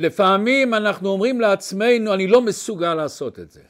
[0.00, 3.60] לפעמים אנחנו אומרים לעצמנו, אני לא מסוגל לעשות את זה.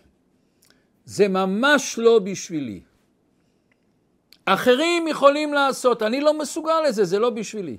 [1.04, 2.80] זה ממש לא בשבילי.
[4.44, 7.76] אחרים יכולים לעשות, אני לא מסוגל לזה, זה לא בשבילי.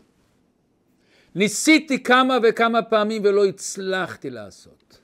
[1.36, 5.00] ניסיתי כמה וכמה פעמים ולא הצלחתי לעשות.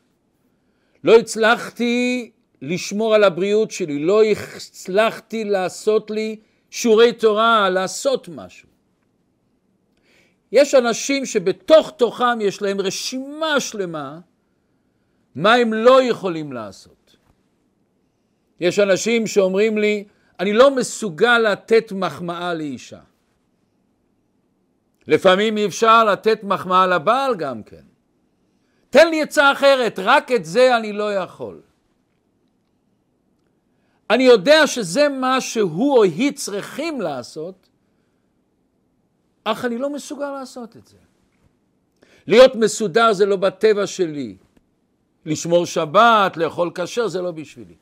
[1.03, 6.35] לא הצלחתי לשמור על הבריאות שלי, לא הצלחתי לעשות לי
[6.69, 8.66] שיעורי תורה, לעשות משהו.
[10.51, 14.19] יש אנשים שבתוך תוכם יש להם רשימה שלמה
[15.35, 17.15] מה הם לא יכולים לעשות.
[18.59, 20.03] יש אנשים שאומרים לי,
[20.39, 22.99] אני לא מסוגל לתת מחמאה לאישה.
[25.07, 27.83] לפעמים אי אפשר לתת מחמאה לבעל גם כן.
[28.89, 31.61] תן לי עצה אחרת, רק את זה אני לא יכול.
[34.09, 37.66] אני יודע שזה מה שהוא או היא צריכים לעשות,
[39.51, 40.97] אך אני לא מסוגל לעשות את זה.
[42.27, 44.35] להיות מסודר זה לא בטבע שלי.
[45.25, 47.75] לשמור שבת, לאכול כשר, זה לא בשבילי.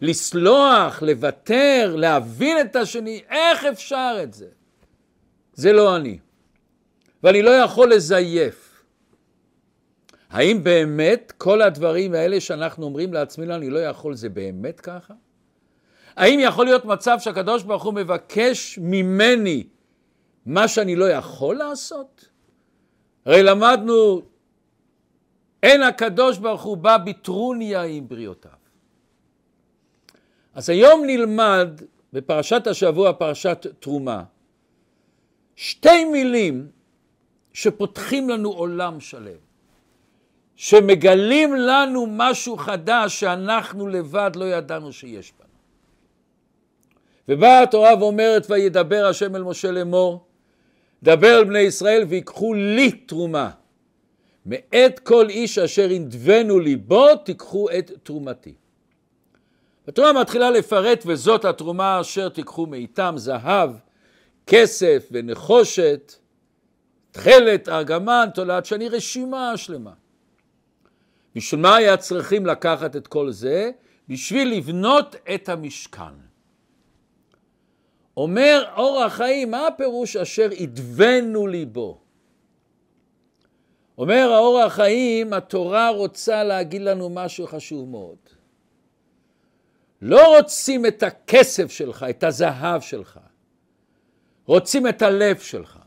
[0.00, 4.48] לסלוח, לוותר, להבין את השני, איך אפשר את זה?
[5.54, 6.18] זה לא אני.
[7.22, 8.84] ואני לא יכול לזייף.
[10.30, 15.14] האם באמת כל הדברים האלה שאנחנו אומרים לעצמנו, אני לא יכול, זה באמת ככה?
[16.16, 19.64] האם יכול להיות מצב שהקדוש ברוך הוא מבקש ממני
[20.46, 22.28] מה שאני לא יכול לעשות?
[23.26, 24.22] הרי למדנו,
[25.62, 28.50] אין הקדוש ברוך הוא בא בטרוניה עם בריאותיו.
[30.54, 31.68] אז היום נלמד
[32.12, 34.24] בפרשת השבוע, פרשת תרומה,
[35.56, 36.68] שתי מילים
[37.52, 39.38] שפותחים לנו עולם שלם,
[40.56, 45.48] שמגלים לנו משהו חדש שאנחנו לבד לא ידענו שיש בנו.
[47.28, 50.26] ובאה התורה ואומרת, וידבר השם אל משה לאמור,
[51.02, 53.50] דבר אל בני ישראל ויקחו לי תרומה.
[54.46, 58.54] מאת כל איש אשר ינדבנו ליבו תיקחו את תרומתי.
[59.88, 63.70] התורה מתחילה לפרט וזאת התרומה אשר תיקחו מאיתם זהב,
[64.46, 66.14] כסף ונחושת,
[67.10, 69.92] תכלת, ארגמן, תולעת שני, רשימה שלמה.
[71.34, 73.70] בשביל מה היה צריכים לקחת את כל זה?
[74.08, 76.31] בשביל לבנות את המשכן.
[78.16, 81.98] אומר אור החיים, מה הפירוש אשר ידבנו ליבו?
[83.98, 88.16] אומר האור החיים, התורה רוצה להגיד לנו משהו חשוב מאוד.
[90.02, 93.20] לא רוצים את הכסף שלך, את הזהב שלך.
[94.46, 95.78] רוצים את הלב שלך.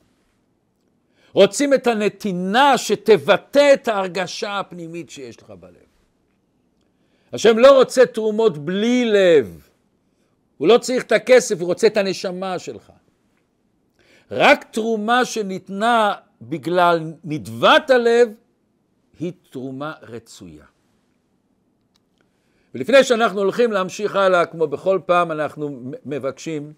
[1.33, 5.75] רוצים את הנתינה שתבטא את ההרגשה הפנימית שיש לך בלב.
[7.33, 9.64] השם לא רוצה תרומות בלי לב.
[10.57, 12.91] הוא לא צריך את הכסף, הוא רוצה את הנשמה שלך.
[14.31, 18.29] רק תרומה שניתנה בגלל נדבת הלב
[19.19, 20.65] היא תרומה רצויה.
[22.75, 26.73] ולפני שאנחנו הולכים להמשיך הלאה, כמו בכל פעם אנחנו מבקשים,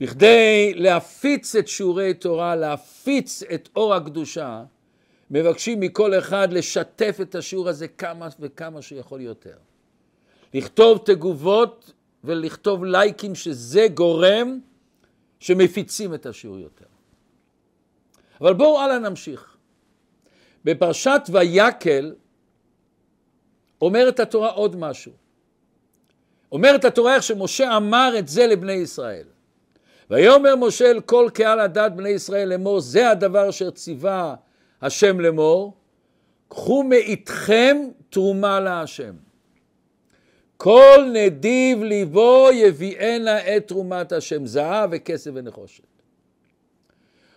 [0.00, 4.64] בכדי להפיץ את שיעורי תורה, להפיץ את אור הקדושה,
[5.30, 9.56] מבקשים מכל אחד לשתף את השיעור הזה כמה וכמה שיכול יותר.
[10.54, 11.92] לכתוב תגובות
[12.24, 14.58] ולכתוב לייקים שזה גורם
[15.40, 16.84] שמפיצים את השיעור יותר.
[18.40, 19.56] אבל בואו הלאה נמשיך.
[20.64, 22.14] בפרשת ויקל
[23.82, 25.12] אומרת התורה עוד משהו.
[26.52, 29.26] אומרת התורה איך שמשה אמר את זה לבני ישראל.
[30.10, 34.34] ויאמר משה אל כל קהל הדת בני ישראל לאמור זה הדבר אשר ציווה
[34.82, 35.76] השם לאמור
[36.48, 37.76] קחו מאיתכם
[38.10, 39.23] תרומה להשם
[40.64, 45.84] כל נדיב ליבו יביאנה את תרומת השם זהב וכסף ונחושת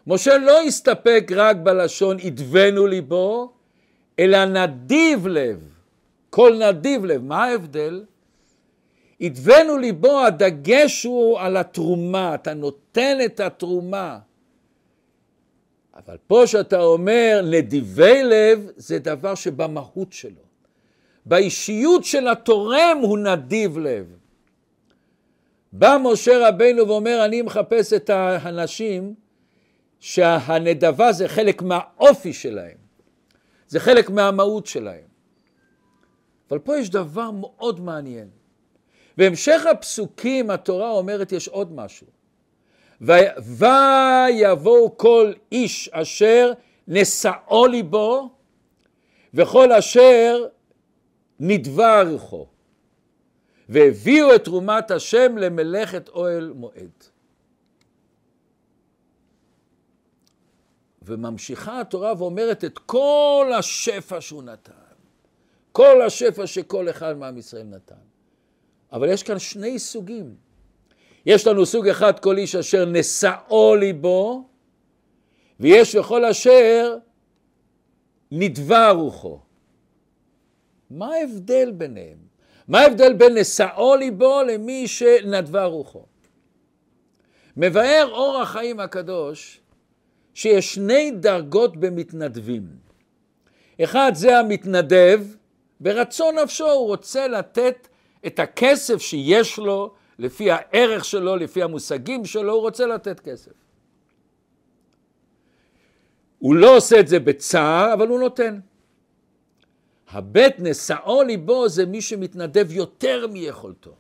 [0.08, 3.52] משה לא הסתפק רק בלשון ידבנו ליבו
[4.20, 5.60] אלא נדיב לב
[6.30, 8.04] כל נדיב לב מה ההבדל?
[9.22, 14.20] הדבנו ליבו, הדגש הוא על התרומה, אתה נותן את התרומה.
[15.96, 20.47] אבל פה שאתה אומר נדיבי לב, זה דבר שבמהות שלו.
[21.28, 24.18] באישיות של התורם הוא נדיב לב.
[25.74, 29.14] בא משה רבינו ואומר, אני מחפש את האנשים
[30.00, 32.78] שהנדבה זה חלק מהאופי שלהם,
[33.68, 35.08] זה חלק מהמהות שלהם.
[36.50, 38.30] אבל פה יש דבר מאוד מעניין.
[39.18, 42.08] בהמשך הפסוקים התורה אומרת יש עוד משהו.
[43.42, 46.52] ויבואו כל איש אשר
[46.88, 48.30] נשאו ליבו
[49.34, 50.46] וכל אשר
[51.40, 52.48] נדבה רוחו
[53.70, 57.04] והביאו את תרומת השם למלאכת אוהל מועד.
[61.02, 64.72] וממשיכה התורה ואומרת את כל השפע שהוא נתן.
[65.72, 67.96] כל השפע שכל אחד מעם ישראל נתן.
[68.92, 70.36] אבל יש כאן שני סוגים.
[71.26, 74.48] יש לנו סוג אחד, כל איש אשר נשאו ליבו,
[75.60, 76.98] ויש וכל אשר
[78.32, 79.40] נדבה רוחו.
[80.90, 82.18] מה ההבדל ביניהם?
[82.68, 86.06] מה ההבדל בין נשאו ליבו למי שנדבה רוחו?
[87.58, 89.60] מבאר אור החיים הקדוש
[90.34, 92.68] שיש שני דרגות במתנדבים.
[93.84, 95.24] אחד זה המתנדב,
[95.80, 97.88] ברצון נפשו הוא רוצה לתת
[98.28, 103.52] את הכסף שיש לו, לפי הערך שלו, לפי המושגים שלו, הוא רוצה לתת כסף.
[106.40, 108.60] הוא לא עושה את זה בצער, אבל הוא נותן.
[110.12, 113.96] הבית נשאו ליבו זה מי שמתנדב יותר מיכולתו,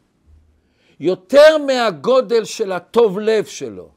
[0.99, 3.89] יותר מהגודל של הטוב לב שלו.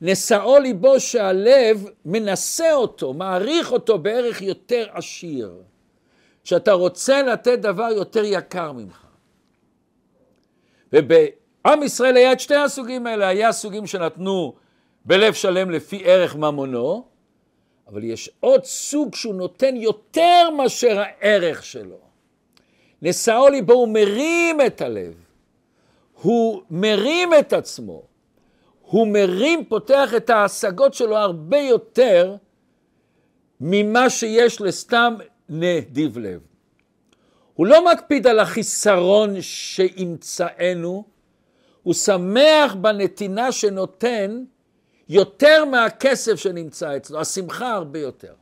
[0.00, 5.62] נשאו ליבו שהלב מנסה אותו, מעריך אותו בערך יותר עשיר,
[6.44, 9.06] שאתה רוצה לתת דבר יותר יקר ממך.
[10.92, 14.54] ובעם ישראל היה את שתי הסוגים האלה, היה סוגים שנתנו
[15.04, 17.15] בלב שלם לפי ערך ממונו,
[17.88, 21.98] אבל יש עוד סוג שהוא נותן יותר מאשר הערך שלו.
[23.02, 25.14] נשאו ליבו הוא מרים את הלב,
[26.22, 28.02] הוא מרים את עצמו,
[28.80, 32.36] הוא מרים, פותח את ההשגות שלו הרבה יותר
[33.60, 35.14] ממה שיש לסתם
[35.48, 36.40] נדיב לב.
[37.54, 41.04] הוא לא מקפיד על החיסרון שימצאנו,
[41.82, 44.44] הוא שמח בנתינה שנותן
[45.08, 48.34] יותר מהכסף שנמצא אצלו, השמחה הרבה יותר.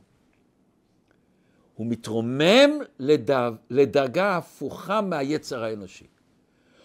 [1.75, 3.33] הוא מתרומם לדו,
[3.69, 6.07] לדרגה הפוכה מהיצר האנושי.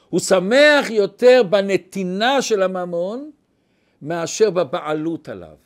[0.09, 3.31] הוא שמח יותר בנתינה של הממון
[4.03, 5.57] מאשר בבעלות עליו.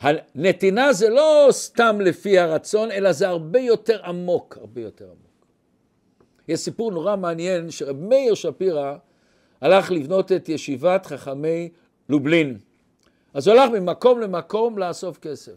[0.00, 5.46] הנתינה זה לא סתם לפי הרצון, אלא זה הרבה יותר עמוק, הרבה יותר עמוק.
[6.48, 8.96] יש סיפור נורא מעניין שרב מאיר שפירא
[9.60, 11.68] הלך לבנות את ישיבת חכמי
[12.08, 12.58] לובלין.
[13.34, 15.56] אז הוא הלך ממקום למקום לאסוף כסף.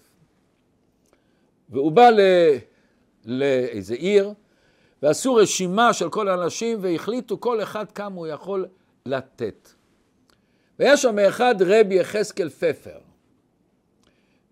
[1.69, 2.09] והוא בא.
[3.25, 4.33] לאיזה עיר,
[5.01, 8.65] ועשו רשימה של כל האנשים והחליטו כל אחד כמה הוא יכול
[9.05, 9.69] לתת.
[10.79, 12.97] ויש שם אחד רבי יחזקאל פפר.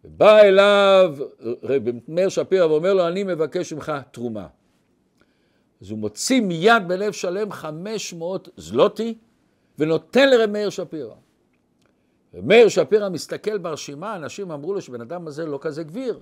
[0.06, 1.16] ובא אליו
[1.64, 4.48] רבי מאיר שפירא ואומר לו, אני מבקש ממך תרומה.
[5.82, 9.18] אז הוא מוציא מיד בלב שלם 500 זלוטי
[9.80, 11.16] ונותן לרב מאיר שפירא.
[12.34, 16.20] ומאיר שפירא מסתכל ברשימה, אנשים אמרו לו שבן אדם הזה לא כזה גביר.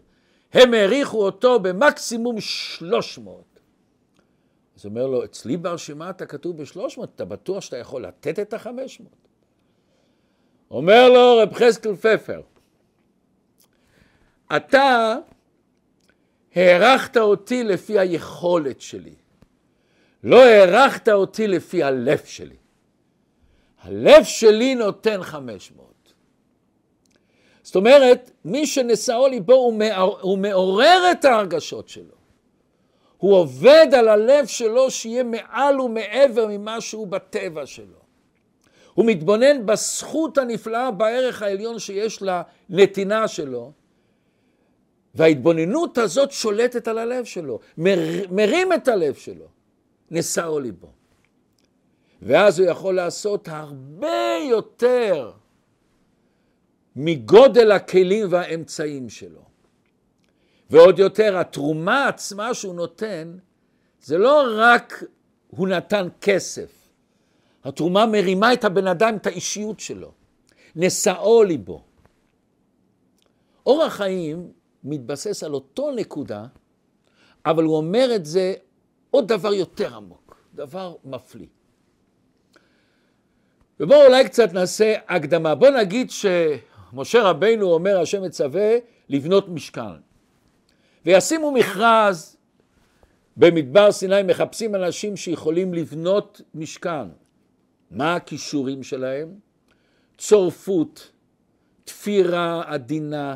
[0.54, 3.44] הם העריכו אותו במקסימום 300.
[4.76, 8.54] אז הוא אומר לו, אצלי ברשימה אתה כתוב ב-300, אתה בטוח שאתה יכול לתת את
[8.54, 9.04] ה-500?
[10.72, 12.42] אומר לו רב חזקאל פפר,
[14.56, 15.16] אתה
[16.56, 19.16] הערכת אותי לפי היכולת שלי.
[20.24, 22.56] לא הערכת אותי לפי הלב שלי.
[23.82, 25.87] הלב שלי נותן 500.
[27.68, 32.16] זאת אומרת, מי שנשאו ליבו הוא, מעור, הוא מעורר את ההרגשות שלו.
[33.18, 38.00] הוא עובד על הלב שלו שיהיה מעל ומעבר ממה שהוא בטבע שלו.
[38.94, 42.24] הוא מתבונן בזכות הנפלאה, בערך העליון שיש
[42.70, 43.72] לנתינה שלו,
[45.16, 48.00] וההתבוננות הזאת שולטת על הלב שלו, מר,
[48.32, 49.46] מרים את הלב שלו.
[50.12, 50.90] נשאו ליבו.
[52.22, 55.32] ואז הוא יכול לעשות הרבה יותר
[56.98, 59.42] מגודל הכלים והאמצעים שלו.
[60.70, 63.38] ועוד יותר, התרומה עצמה שהוא נותן,
[64.02, 65.04] זה לא רק
[65.48, 66.90] הוא נתן כסף,
[67.64, 70.12] התרומה מרימה את הבן אדם, את האישיות שלו.
[70.76, 71.84] נשאו ליבו.
[73.66, 74.52] אור החיים
[74.84, 76.46] מתבסס על אותו נקודה,
[77.46, 78.54] אבל הוא אומר את זה
[79.12, 81.48] עוד דבר יותר עמוק, דבר מפליא.
[83.80, 85.56] ובואו אולי קצת נעשה הקדמה.
[85.56, 86.12] בואו נגיד
[86.98, 88.72] שמשה רבינו אומר, השם מצווה
[89.10, 89.82] לבנות משכן.
[91.06, 92.38] וישימו מכרז
[93.38, 97.08] במדבר סיני, מחפשים אנשים שיכולים לבנות משכן.
[97.92, 99.40] מה הכישורים שלהם?
[100.18, 101.12] צורפות,
[101.84, 103.36] תפירה עדינה,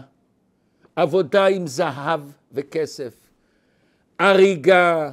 [0.96, 3.14] עבודה עם זהב וכסף,
[4.20, 5.12] הריגה,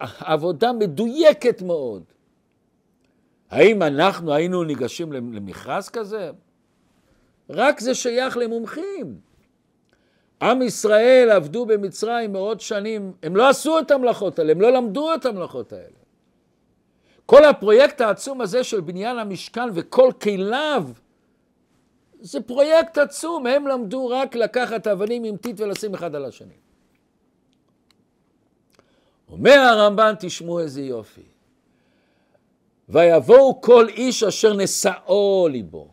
[0.00, 2.02] עבודה מדויקת מאוד.
[3.50, 6.30] האם אנחנו היינו ניגשים למכרז כזה?
[7.50, 9.20] רק זה שייך למומחים.
[10.42, 15.14] עם ישראל עבדו במצרים מאות שנים, הם לא עשו את המלאכות האלה, הם לא למדו
[15.14, 16.00] את המלאכות האלה.
[17.26, 20.88] כל הפרויקט העצום הזה של בניין המשכן וכל כליו,
[22.20, 26.54] זה פרויקט עצום, הם למדו רק לקחת אבנים עם טיט ולשים אחד על השני.
[29.28, 31.22] אומר הרמב"ן, תשמעו איזה יופי.
[32.88, 35.89] ויבואו כל איש אשר נשאו ליבו.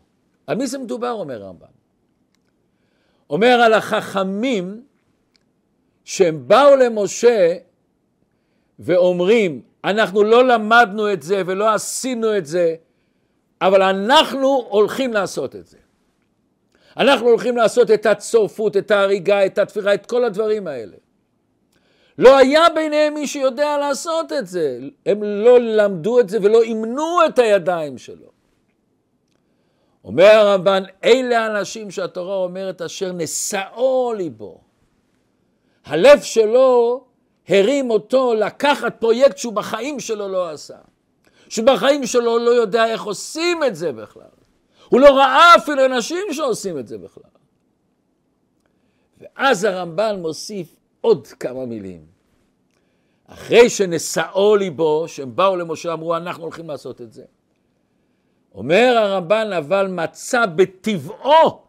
[0.48, 1.66] על מי זה מדובר, אומר הרמב"ן?
[3.30, 4.82] אומר על החכמים
[6.04, 7.56] שהם באו למשה
[8.78, 12.74] ואומרים, אנחנו לא למדנו את זה ולא עשינו את זה,
[13.60, 15.76] אבל אנחנו הולכים לעשות את זה.
[16.96, 20.96] אנחנו הולכים לעשות את הצורפות, את ההריגה, את התפירה, את כל הדברים האלה.
[22.18, 24.78] לא היה ביניהם מי שיודע לעשות את זה.
[25.06, 28.37] הם לא למדו את זה ולא אימנו את הידיים שלו.
[30.08, 34.60] אומר הרמב"ן, אלה האנשים שהתורה אומרת אשר נשאו ליבו.
[35.84, 37.04] הלב שלו
[37.48, 40.76] הרים אותו לקחת פרויקט שהוא בחיים שלו לא עשה.
[41.48, 44.22] שבחיים שלו לא יודע איך עושים את זה בכלל.
[44.88, 47.30] הוא לא ראה אפילו אנשים שעושים את זה בכלל.
[49.20, 52.06] ואז הרמב"ן מוסיף עוד כמה מילים.
[53.26, 57.24] אחרי שנשאו ליבו, שהם באו למשה, אמרו, אנחנו הולכים לעשות את זה.
[58.54, 61.62] אומר הרמב"ן, אבל מצא בטבעו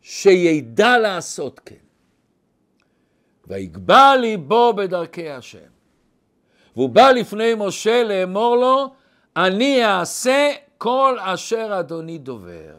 [0.00, 1.74] שידע לעשות כן.
[3.46, 5.58] ויגבה ליבו בדרכי השם.
[6.76, 8.94] והוא בא לפני משה לאמור לו,
[9.36, 12.76] אני אעשה כל אשר אדוני דובר.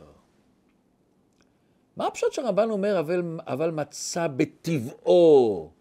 [1.97, 5.71] מה הפשוט שהרמב"ן אומר, אבל, אבל מצא בטבעו?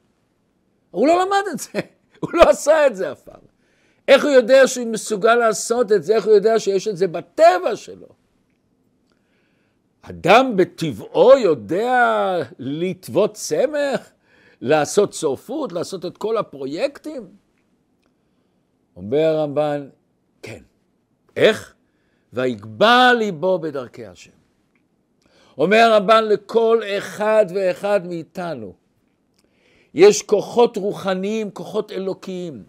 [0.91, 1.81] הוא לא למד את זה,
[2.21, 3.52] הוא לא עשה את זה אף פעם.
[4.09, 6.15] איך הוא יודע שהוא מסוגל לעשות את זה?
[6.15, 8.09] איך הוא יודע שיש את זה בטבע שלו?
[10.03, 14.13] אדם בטבעו יודע לטוות צמח,
[14.61, 17.27] לעשות צורפות, לעשות את כל הפרויקטים?
[18.97, 19.89] אומר הרמב"ן,
[20.43, 20.63] כן.
[21.37, 21.75] איך?
[22.33, 24.31] ויגבה ליבו בדרכי השם.
[25.59, 28.75] אומר הרמב"ן לכל אחד ואחד מאיתנו,
[29.95, 32.65] יש כוחות רוחניים, כוחות אלוקיים,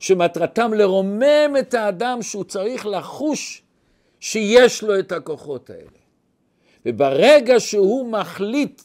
[0.00, 3.62] שמטרתם לרומם את האדם שהוא צריך לחוש
[4.20, 5.98] שיש לו את הכוחות האלה.
[6.86, 8.82] וברגע שהוא מחליט,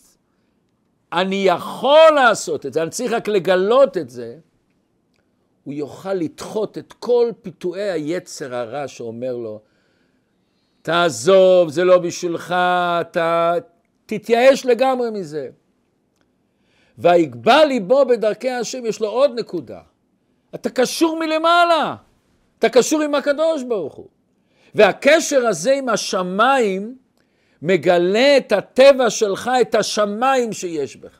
[1.13, 4.35] אני יכול לעשות את זה, אני צריך רק לגלות את זה,
[5.63, 9.61] הוא יוכל לדחות את כל פיתויי היצר הרע שאומר לו,
[10.81, 12.55] תעזוב, זה לא בשבילך,
[13.01, 13.53] אתה
[14.05, 15.49] תתייאש לגמרי מזה.
[16.97, 19.81] ויגבה ליבו בדרכי השם, יש לו עוד נקודה.
[20.55, 21.95] אתה קשור מלמעלה,
[22.59, 24.07] אתה קשור עם הקדוש ברוך הוא.
[24.75, 26.95] והקשר הזה עם השמיים
[27.61, 31.19] מגלה את הטבע שלך, את השמיים שיש בך.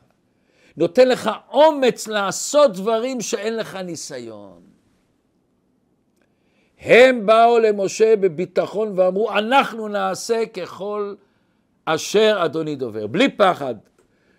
[0.77, 4.61] נותן לך אומץ לעשות דברים שאין לך ניסיון.
[6.79, 11.15] הם באו למשה בביטחון ואמרו, אנחנו נעשה ככל
[11.85, 13.75] אשר אדוני דובר, בלי פחד,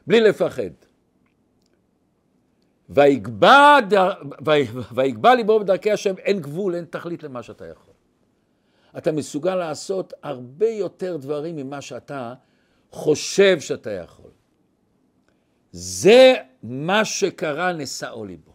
[0.06, 0.70] בלי לפחד.
[2.88, 3.78] ויגבה,
[4.94, 7.94] ויגבה ליבו בדרכי השם, אין גבול, אין תכלית למה שאתה יכול.
[8.98, 12.34] אתה מסוגל לעשות הרבה יותר דברים ממה שאתה
[12.90, 14.30] חושב שאתה יכול.
[15.72, 18.52] זה מה שקרה נשאו ליבו.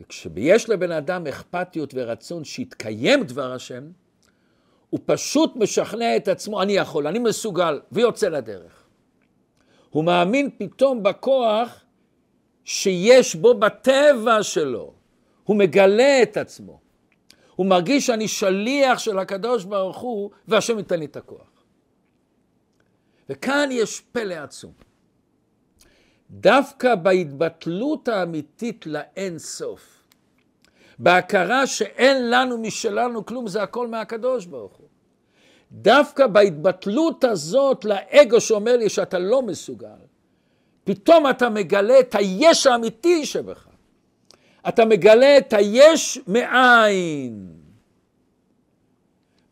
[0.00, 3.90] וכשיש לבן אדם אכפתיות ורצון שיתקיים דבר השם,
[4.90, 8.84] הוא פשוט משכנע את עצמו, אני יכול, אני מסוגל, ויוצא לדרך.
[9.90, 11.84] הוא מאמין פתאום בכוח
[12.72, 14.92] שיש בו בטבע שלו.
[15.44, 16.80] הוא מגלה את עצמו.
[17.56, 21.64] הוא מרגיש שאני שליח של הקדוש ברוך הוא, והשם ייתן לי את הכוח.
[23.28, 24.72] וכאן יש פלא עצום.
[26.30, 30.02] דווקא בהתבטלות האמיתית לאין סוף,
[30.98, 34.88] בהכרה שאין לנו משלנו כלום, זה הכל מהקדוש ברוך הוא.
[35.72, 40.09] דווקא בהתבטלות הזאת לאגו שאומר לי שאתה לא מסוגל,
[40.90, 43.66] פתאום אתה מגלה את היש האמיתי שבך.
[44.68, 47.52] אתה מגלה את היש מאין.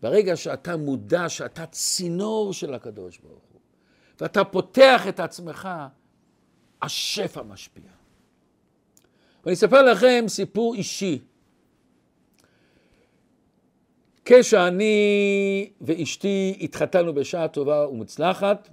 [0.02, 3.60] ברגע שאתה מודע שאתה צינור של הקדוש ברוך הוא,
[4.20, 5.68] ואתה פותח את עצמך,
[6.82, 7.90] השפע משפיע.
[9.44, 11.18] ואני אספר לכם סיפור אישי.
[14.24, 18.68] כשאני ואשתי התחתנו בשעה טובה ומוצלחת,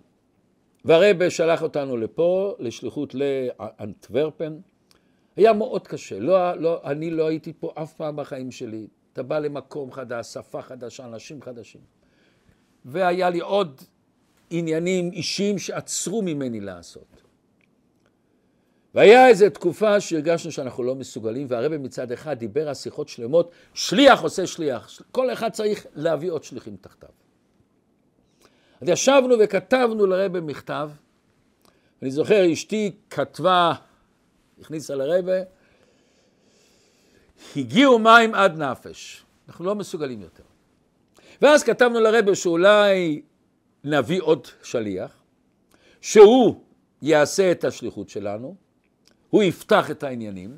[0.85, 4.57] והרבה שלח אותנו לפה, לשליחות לאנטוורפן.
[5.35, 8.87] היה מאוד קשה, לא, לא, אני לא הייתי פה אף פעם בחיים שלי.
[9.13, 11.81] אתה בא למקום חדש, שפה חדשה, אנשים חדשים.
[12.85, 13.81] והיה לי עוד
[14.49, 17.21] עניינים אישיים שעצרו ממני לעשות.
[18.93, 24.21] והיה איזו תקופה שהרגשנו שאנחנו לא מסוגלים, והרבא מצד אחד דיבר על שיחות שלמות, שליח
[24.21, 27.24] עושה שליח, כל אחד צריך להביא עוד שליחים תחתיו.
[28.81, 30.89] אז ישבנו וכתבנו לרבה מכתב.
[32.01, 33.73] אני זוכר, אשתי כתבה,
[34.61, 35.37] הכניסה לרבה,
[37.55, 39.23] הגיעו מים עד נפש.
[39.47, 40.43] אנחנו לא מסוגלים יותר.
[41.41, 43.21] ואז כתבנו לרבה שאולי
[43.83, 45.11] נביא עוד שליח,
[46.01, 46.61] שהוא
[47.01, 48.55] יעשה את השליחות שלנו,
[49.29, 50.57] הוא יפתח את העניינים,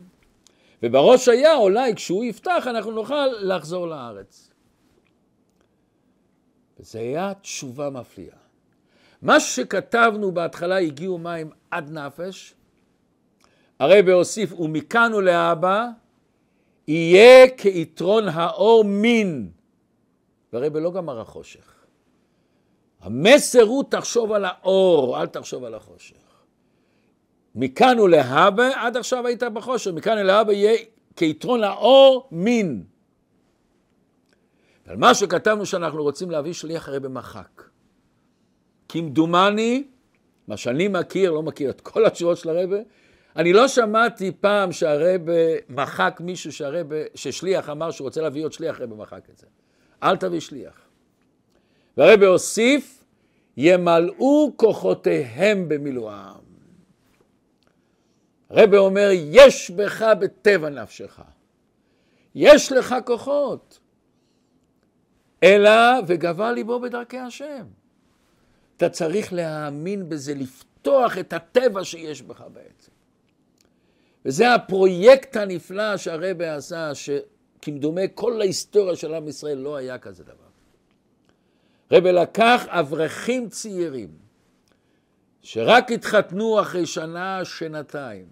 [0.83, 4.46] ובראש היה אולי כשהוא יפתח אנחנו נוכל לחזור לארץ.
[6.79, 8.37] וזו הייתה תשובה מפליאה.
[9.21, 12.53] מה שכתבנו בהתחלה הגיעו מים עד נפש,
[13.79, 15.87] הרי בהוסיף ומכאן ולהבא
[16.87, 19.49] יהיה כיתרון האור מין.
[20.53, 21.73] והרבה לא גמר החושך.
[23.01, 26.15] המסר הוא תחשוב על האור, אל תחשוב על החושך.
[27.55, 30.77] מכאן ולהבא, עד עכשיו היית בחושך, מכאן ולהבא יהיה
[31.15, 32.83] כיתרון האור מין.
[34.87, 37.61] על מה שכתבנו שאנחנו רוצים להביא שליח הרי במחק.
[38.89, 39.87] כמדומני,
[40.47, 42.77] מה שאני מכיר, לא מכיר את כל התשובות של הרבה,
[43.35, 45.33] אני לא שמעתי פעם שהרבה
[45.69, 49.47] מחק מישהו שהרבה, ששליח אמר שהוא רוצה להביא עוד שליח, הרבה מחק את זה.
[50.03, 50.81] אל תביא שליח.
[51.97, 53.03] והרבה הוסיף,
[53.57, 56.47] ימלאו כוחותיהם במילואם.
[58.49, 61.21] הרבה אומר, יש בך בטבע נפשך.
[62.35, 63.79] יש לך כוחות.
[65.43, 65.71] אלא
[66.07, 67.65] וגבה ליבו בדרכי השם.
[68.77, 72.91] אתה צריך להאמין בזה, לפתוח את הטבע שיש בך בעצם.
[74.25, 80.47] וזה הפרויקט הנפלא שהרבה עשה, שכמדומה כל ההיסטוריה של עם ישראל לא היה כזה דבר.
[81.91, 84.09] רבה לקח אברכים צעירים,
[85.41, 88.25] שרק התחתנו אחרי שנה, שנתיים,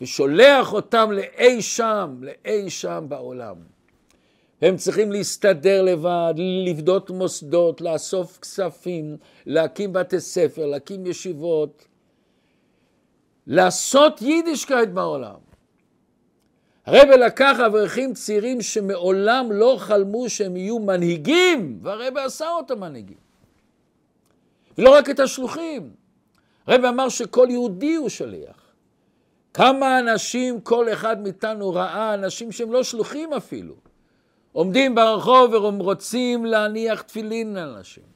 [0.00, 3.56] ושולח אותם לאי שם, לאי שם בעולם.
[4.62, 6.34] הם צריכים להסתדר לבד,
[6.66, 11.84] לבדות מוסדות, לאסוף כספים, להקים בתי ספר, להקים ישיבות,
[13.46, 15.50] לעשות יידישקייט בעולם.
[16.86, 23.18] הרב לקח אברכים צעירים שמעולם לא חלמו שהם יהיו מנהיגים, והרב עשה אותם מנהיגים.
[24.78, 25.90] ולא רק את השלוחים.
[26.66, 28.72] הרב אמר שכל יהודי הוא שליח.
[29.54, 33.89] כמה אנשים כל אחד מאיתנו ראה, אנשים שהם לא שלוחים אפילו.
[34.52, 38.10] עומדים ברחוב ורוצים להניח תפילין לאנשים.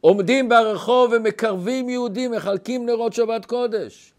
[0.00, 4.12] עומדים ברחוב ומקרבים יהודים, מחלקים נרות שבת קודש.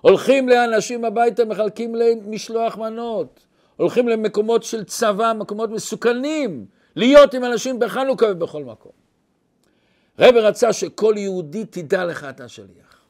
[0.00, 3.46] הולכים לאנשים הביתה, מחלקים להם משלוח מנות.
[3.76, 8.92] הולכים למקומות של צבא, מקומות מסוכנים, להיות עם אנשים בחנוכה ובכל מקום.
[10.18, 13.00] רבי רצה שכל יהודי תדע לך אתה שליח.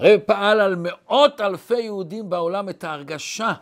[0.00, 3.52] רבי פעל על מאות אלפי יהודים בעולם את ההרגשה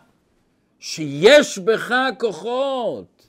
[0.84, 3.28] שיש בך כוחות.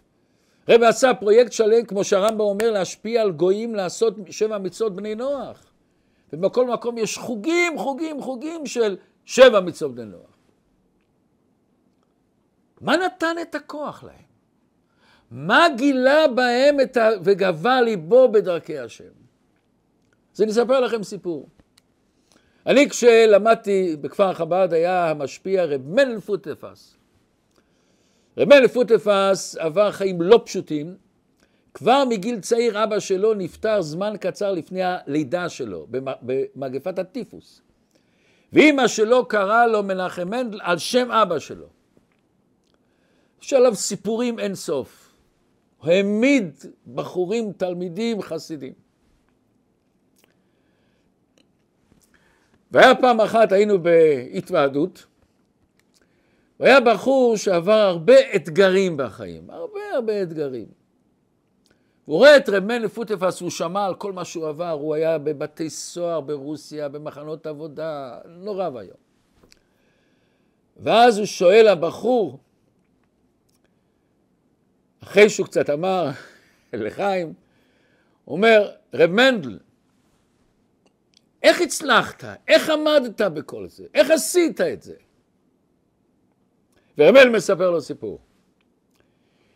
[0.69, 5.65] רבי עשה פרויקט שלם, כמו שהרמב"ם אומר, להשפיע על גויים לעשות שבע מצוות בני נוח.
[6.33, 10.37] ובכל מקום יש חוגים, חוגים, חוגים של שבע מצוות בני נוח.
[12.81, 14.25] מה נתן את הכוח להם?
[15.31, 16.99] מה גילה בהם ה...
[17.23, 19.13] וגבה ליבו בדרכי השם?
[20.35, 21.49] אז אני אספר לכם סיפור.
[22.65, 26.95] אני כשלמדתי בכפר חב"ד היה המשפיע רב מנל פוטפס.
[28.37, 30.95] רב מנל פוטפס עבר חיים לא פשוטים.
[31.73, 37.61] כבר מגיל צעיר אבא שלו נפטר זמן קצר לפני הלידה שלו, במגפת הטיפוס.
[38.53, 41.67] ואימא שלו קרא לו מנחם מנדל על שם אבא שלו.
[43.41, 45.13] יש עליו סיפורים אין סוף.
[45.77, 46.55] הוא העמיד
[46.93, 48.73] בחורים, תלמידים, חסידים.
[52.71, 55.05] והיה פעם אחת, היינו בהתוועדות,
[56.59, 60.67] והיה בחור שעבר הרבה אתגרים בחיים, הרבה הרבה אתגרים.
[62.05, 65.17] הוא רואה את רב מנל פוטפס, הוא שמע על כל מה שהוא עבר, הוא היה
[65.17, 68.97] בבתי סוהר ברוסיה, במחנות עבודה, נורא ואיום.
[70.77, 72.39] ואז הוא שואל הבחור,
[75.03, 76.09] אחרי שהוא קצת אמר
[76.73, 77.33] לחיים,
[78.25, 79.59] הוא אומר, רב מנדל,
[81.43, 82.23] איך הצלחת?
[82.47, 83.83] איך עמדת בכל זה?
[83.93, 84.93] איך עשית את זה?
[86.97, 88.19] ורמל מספר לו סיפור.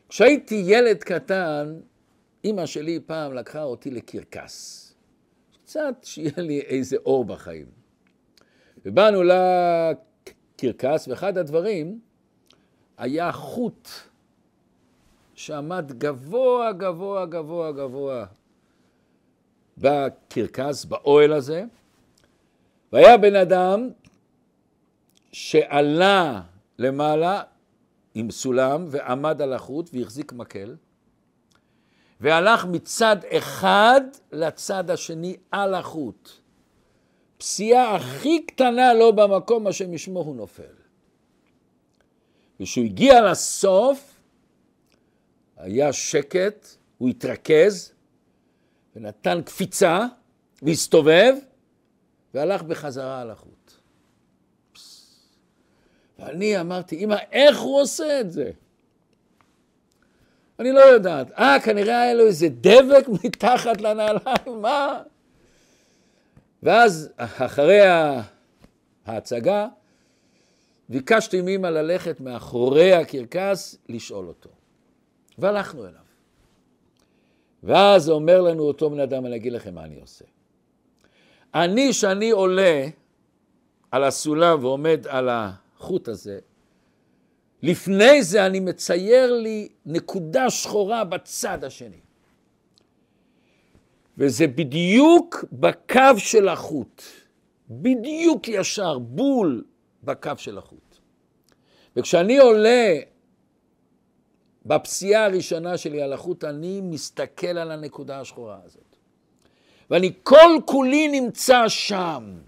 [0.09, 1.79] כשהייתי ילד קטן,
[2.43, 4.85] אימא שלי פעם לקחה אותי לקרקס.
[5.63, 7.65] קצת שיהיה לי איזה אור בחיים.
[8.85, 11.99] ובאנו לקרקס, ואחד הדברים
[12.97, 13.89] היה חוט
[15.35, 18.25] שעמד גבוה, גבוה, גבוה, גבוה
[19.77, 21.63] בקרקס, באוהל הזה,
[22.93, 23.89] והיה בן אדם
[25.31, 26.41] שעלה
[26.79, 27.41] למעלה
[28.13, 30.75] עם סולם ועמד על החוט והחזיק מקל,
[32.19, 36.29] והלך מצד אחד לצד השני על החוט.
[37.37, 40.63] פסיעה הכי קטנה לא במקום, השם ישמור, הוא נופל.
[42.59, 44.19] וכשהוא הגיע לסוף,
[45.57, 47.91] היה שקט, הוא התרכז,
[48.95, 50.05] ונתן קפיצה,
[50.61, 51.33] והסתובב,
[52.33, 53.58] והלך בחזרה על החוט.
[56.19, 58.51] ואני אמרתי, אמא, איך הוא עושה את זה?
[60.59, 61.31] אני לא יודעת.
[61.31, 65.01] אה, כנראה היה לו איזה דבק מתחת לנעליים, מה?
[66.63, 67.81] ואז אחרי
[69.05, 69.67] ההצגה,
[70.89, 74.49] ביקשתי מאמא ללכת מאחורי הקרקס לשאול אותו.
[75.37, 76.01] והלכנו אליו.
[77.63, 80.25] ואז אומר לנו אותו בן אדם, אני אגיד לכם מה אני עושה.
[81.53, 82.87] אני, שאני עולה
[83.91, 85.29] על הסולם ועומד על
[85.79, 86.39] החוט הזה,
[87.61, 91.99] לפני זה אני מצייר לי נקודה שחורה בצד השני.
[94.17, 97.03] וזה בדיוק בקו של החוט,
[97.69, 99.63] בדיוק ישר, בול
[100.03, 100.97] בקו של החוט.
[101.95, 102.99] וכשאני עולה
[104.65, 108.95] בפסיעה הראשונה שלי על החוט, אני מסתכל על הנקודה השחורה הזאת.
[109.89, 112.39] ואני כל כולי נמצא שם.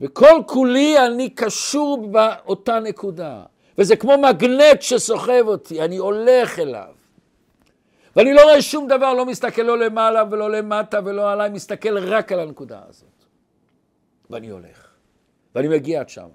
[0.00, 3.42] וכל כולי אני קשור באותה נקודה.
[3.78, 6.94] וזה כמו מגנט שסוחב אותי, אני הולך אליו.
[8.16, 12.32] ואני לא רואה שום דבר, לא מסתכל לא למעלה ולא למטה ולא עליי, מסתכל רק
[12.32, 13.24] על הנקודה הזאת.
[14.30, 14.88] ואני הולך.
[15.54, 16.28] ואני מגיע עד שם.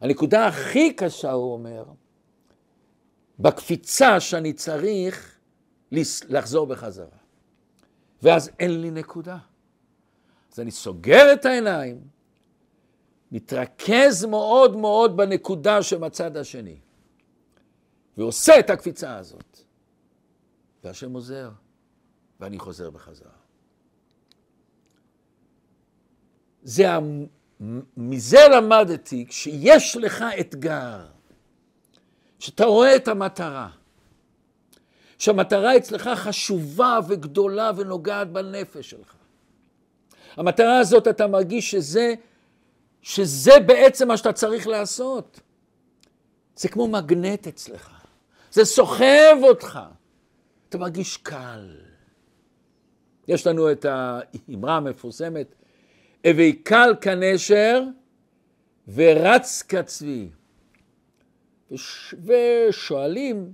[0.00, 1.84] הנקודה הכי קשה, הוא אומר,
[3.38, 5.38] בקפיצה שאני צריך
[6.28, 7.06] לחזור בחזרה.
[8.22, 9.36] ואז אין לי נקודה.
[10.60, 12.00] אני סוגר את העיניים,
[13.32, 16.78] מתרכז מאוד מאוד בנקודה שבצד השני,
[18.16, 19.58] ועושה את הקפיצה הזאת.
[20.84, 21.50] והשם עוזר,
[22.40, 23.30] ואני חוזר בחזרה.
[26.62, 26.86] זה,
[27.96, 31.06] מזה למדתי, כשיש לך אתגר,
[32.38, 33.70] שאתה רואה את המטרה,
[35.18, 39.19] שהמטרה אצלך חשובה וגדולה ונוגעת בנפש שלך.
[40.36, 42.14] המטרה הזאת, אתה מרגיש שזה,
[43.02, 45.40] שזה בעצם מה שאתה צריך לעשות.
[46.56, 47.90] זה כמו מגנט אצלך,
[48.50, 49.80] זה סוחב אותך.
[50.68, 51.76] אתה מרגיש קל.
[53.28, 55.54] יש לנו את האמרה המפורסמת,
[56.26, 57.82] הווי קל כנשר
[58.88, 60.28] ורץ כצבי.
[61.70, 62.14] וש...
[62.24, 63.52] ושואלים,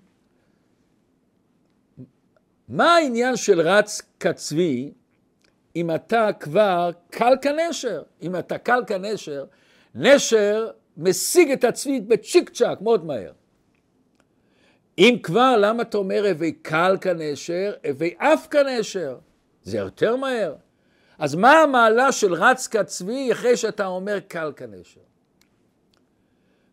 [2.69, 4.93] מה העניין של רץ כצבי
[5.77, 8.03] אם אתה כבר קל כנשר?
[8.23, 9.45] אם אתה קל כנשר,
[9.95, 13.33] נשר משיג את הצבי בצ'יק צ'אק מאוד מהר.
[14.99, 19.19] אם כבר, למה אתה אומר הווי קל כנשר, הווי אף כנשר?
[19.63, 20.55] זה יותר מהר.
[21.19, 25.01] אז מה המעלה של רץ כצבי אחרי שאתה אומר קל כנשר?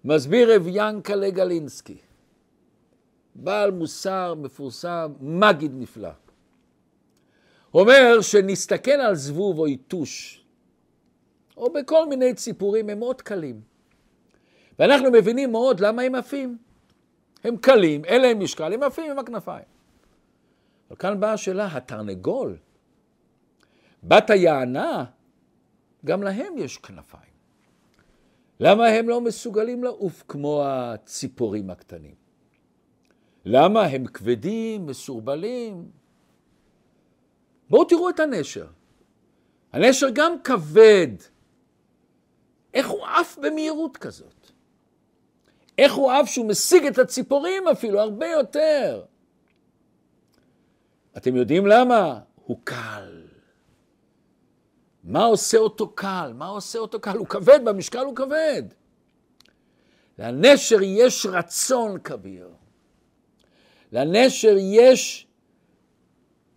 [0.06, 1.98] מסביר רב ינקלה גלינסקי,
[3.36, 6.23] בעל מוסר מפורסם, מגיד נפלא.
[7.74, 10.46] אומר שנסתכל על זבוב או יתוש,
[11.58, 13.62] או בכל מיני ציפורים, הם מאוד קלים.
[14.80, 16.58] ואנחנו מבינים מאוד למה הם עפים.
[17.44, 19.66] הם קלים, אין להם משקל, הם עפים עם הכנפיים.
[20.90, 22.58] אבל כאן באה השאלה, התרנגול,
[24.04, 25.06] בת היענה,
[26.06, 27.34] גם להם יש כנפיים.
[28.60, 32.16] למה הם לא מסוגלים לעוף כמו הציפורים הקטנים?
[33.46, 35.92] למה הם כבדים, מסורבלים?
[37.74, 38.66] בואו תראו את הנשר.
[39.72, 41.08] הנשר גם כבד.
[42.74, 44.52] איך הוא עף במהירות כזאת?
[45.78, 49.06] איך הוא אהב שהוא משיג את הציפורים אפילו, הרבה יותר.
[51.18, 52.20] אתם יודעים למה?
[52.36, 53.22] הוא קל.
[55.04, 56.32] מה עושה אותו קל?
[56.36, 57.18] מה עושה אותו קל?
[57.18, 58.64] הוא כבד, במשקל הוא כבד.
[60.20, 62.50] לנשר יש רצון כביר.
[63.92, 65.28] לנשר יש,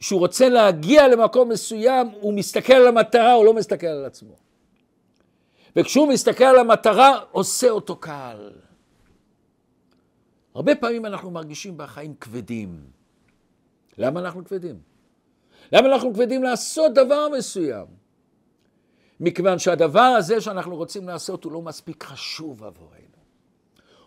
[0.07, 4.37] כשהוא רוצה להגיע למקום מסוים, הוא מסתכל על המטרה, הוא לא מסתכל על עצמו.
[5.77, 8.51] וכשהוא מסתכל על המטרה, עושה אותו קל.
[10.55, 12.85] הרבה פעמים אנחנו מרגישים בחיים כבדים.
[13.99, 14.79] למה אנחנו כבדים?
[15.73, 17.87] למה אנחנו כבדים לעשות דבר מסוים?
[19.21, 23.19] מכיוון שהדבר הזה שאנחנו רוצים לעשות הוא לא מספיק חשוב עבורנו.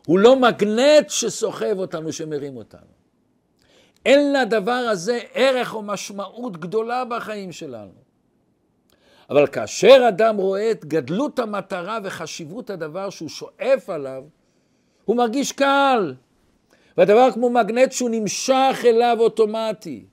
[0.05, 2.98] הוא לא מגנט שסוחב אותנו, שמרים אותנו.
[4.09, 7.91] אין לדבר הזה ערך או משמעות גדולה בחיים שלנו.
[9.29, 14.23] אבל כאשר אדם רואה את גדלות המטרה וחשיבות הדבר שהוא שואף עליו,
[15.05, 16.15] הוא מרגיש קל.
[16.97, 20.05] והדבר כמו מגנט שהוא נמשך אליו אוטומטי.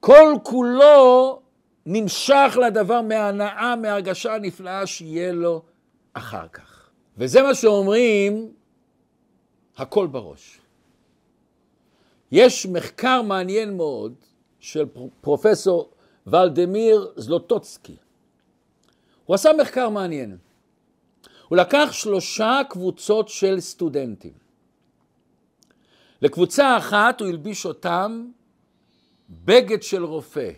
[0.00, 1.40] כל כולו
[1.86, 5.62] נמשך לדבר מההנאה, מההרגשה הנפלאה שיהיה לו
[6.12, 6.90] אחר כך.
[7.18, 8.52] וזה מה שאומרים,
[9.76, 10.60] הכל בראש.
[12.34, 14.14] יש מחקר מעניין מאוד
[14.60, 14.84] של
[15.20, 15.90] פרופסור
[16.26, 17.96] ולדמיר זלוטוצקי.
[19.24, 20.36] הוא עשה מחקר מעניין.
[21.48, 24.32] הוא לקח שלושה קבוצות של סטודנטים.
[26.22, 28.26] לקבוצה אחת הוא הלביש אותם
[29.30, 30.50] בגד של רופא.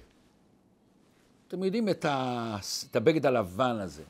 [1.48, 2.56] אתם יודעים את, ה...
[2.90, 4.02] את הבגד הלבן הזה.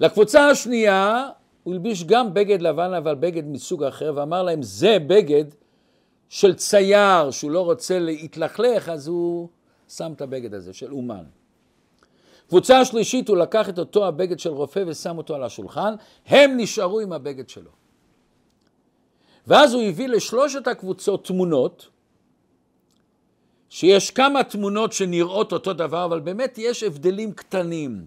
[0.00, 1.28] לקבוצה השנייה
[1.62, 5.44] הוא הלביש גם בגד לבן אבל בגד מסוג אחר ואמר להם זה בגד
[6.34, 9.48] של צייר שהוא לא רוצה להתלכלך אז הוא
[9.88, 11.24] שם את הבגד הזה של אומן.
[12.48, 15.94] קבוצה שלישית הוא לקח את אותו הבגד של רופא ושם אותו על השולחן,
[16.26, 17.70] הם נשארו עם הבגד שלו.
[19.46, 21.88] ואז הוא הביא לשלושת הקבוצות תמונות,
[23.68, 28.06] שיש כמה תמונות שנראות אותו דבר, אבל באמת יש הבדלים קטנים.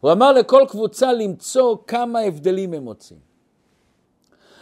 [0.00, 3.25] הוא אמר לכל קבוצה למצוא כמה הבדלים הם מוצאים.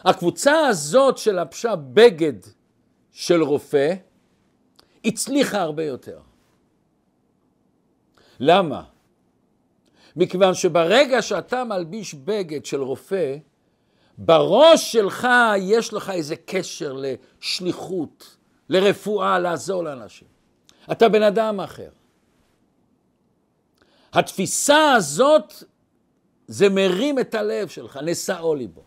[0.05, 2.33] הקבוצה הזאת שלבשה בגד
[3.13, 3.95] של רופא,
[5.05, 6.21] הצליחה הרבה יותר.
[8.41, 8.85] למה?
[10.17, 13.37] מכיוון שברגע שאתה מלביש בגד של רופא,
[14.19, 18.37] בראש שלך יש לך איזה קשר לשליחות,
[18.69, 20.29] לרפואה, לעזור לאנשים.
[20.93, 21.91] אתה בן אדם אחר.
[24.13, 25.53] התפיסה הזאת,
[26.47, 28.84] זה מרים את הלב שלך, נשאו ליבו.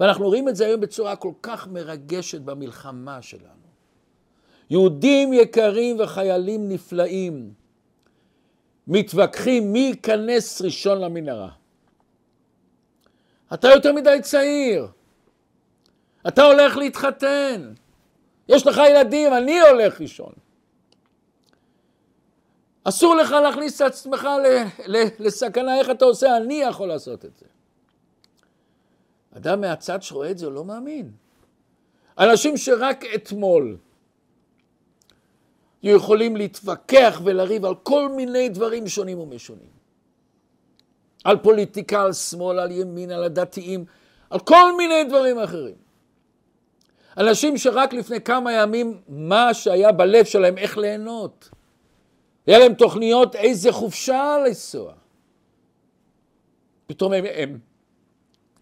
[0.00, 3.70] ואנחנו רואים את זה היום בצורה כל כך מרגשת במלחמה שלנו.
[4.70, 7.52] יהודים יקרים וחיילים נפלאים
[8.86, 11.50] מתווכחים מי ייכנס ראשון למנהרה.
[13.54, 14.86] אתה יותר מדי צעיר,
[16.28, 17.72] אתה הולך להתחתן,
[18.48, 20.32] יש לך ילדים, אני הולך ראשון.
[22.84, 24.28] אסור לך להכניס את עצמך
[25.18, 26.36] לסכנה, איך אתה עושה?
[26.36, 27.46] אני יכול לעשות את זה.
[29.36, 31.10] אדם מהצד שרואה את זה, לא מאמין.
[32.18, 33.76] אנשים שרק אתמול
[35.82, 39.80] יכולים להתווכח ולריב על כל מיני דברים שונים ומשונים.
[41.24, 43.84] על פוליטיקה, על שמאל, על ימין, על הדתיים,
[44.30, 45.74] על כל מיני דברים אחרים.
[47.16, 51.50] אנשים שרק לפני כמה ימים, מה שהיה בלב שלהם, איך ליהנות.
[52.46, 54.92] היה להם תוכניות איזה חופשה לנסוע.
[56.86, 57.58] פתאום הם, הם,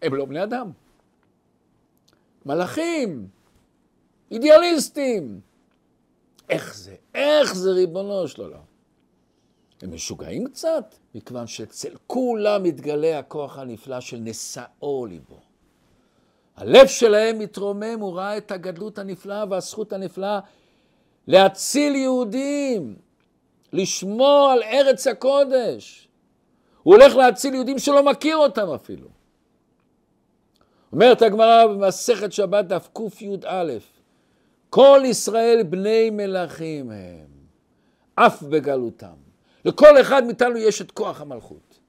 [0.01, 0.71] הם לא בני אדם.
[2.45, 3.27] מלאכים,
[4.31, 5.39] אידיאליסטים.
[6.49, 6.95] איך זה?
[7.15, 8.69] איך זה ריבונו של עולם?
[9.81, 15.39] הם משוגעים קצת, מכיוון שאצל כולם מתגלה הכוח הנפלא של נשאו ליבו.
[16.55, 20.39] הלב שלהם מתרומם, הוא ראה את הגדלות הנפלאה והזכות הנפלאה
[21.27, 22.95] להציל יהודים,
[23.73, 26.07] לשמור על ארץ הקודש.
[26.83, 29.07] הוא הולך להציל יהודים שלא מכיר אותם אפילו.
[30.93, 33.77] אומרת הגמרא במסכת שבת דף קי"א,
[34.69, 37.27] כל ישראל בני מלכים הם,
[38.15, 39.15] אף בגלותם.
[39.65, 41.79] לכל אחד מאיתנו יש את כוח המלכות,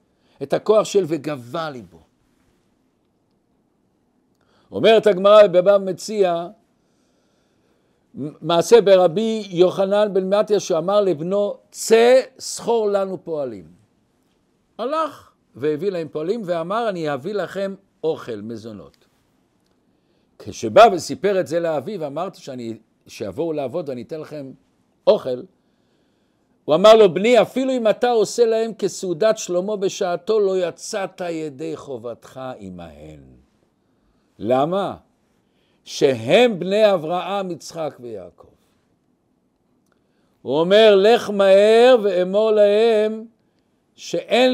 [0.42, 2.00] את הכוח של וגבה ליבו.
[4.72, 6.48] אומרת הגמרא בבבא מציע,
[8.14, 13.64] מעשה ברבי יוחנן בן מתיה שאמר לבנו, צא סחור לנו פועלים.
[14.78, 19.06] הלך והביא להם פועלים ואמר, אני אביא לכם אוכל, מזונות.
[20.38, 24.52] כשבא וסיפר את זה לאביו, אמרתי שאני, שיבואו לעבוד ואני אתן לכם
[25.06, 25.42] אוכל,
[26.64, 31.76] הוא אמר לו, בני, אפילו אם אתה עושה להם כסעודת שלמה בשעתו, לא יצאת ידי
[31.76, 33.20] חובתך עמהן.
[34.38, 34.96] למה?
[35.84, 38.46] שהם בני אברהם, יצחק ויעקב.
[40.42, 43.24] הוא אומר, לך מהר ואמור להם
[44.00, 44.52] שאין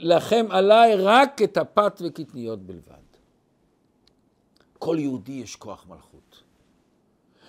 [0.00, 3.06] לכם עליי רק את הפת וקטניות בלבד.
[4.78, 6.42] כל יהודי יש כוח מלכות.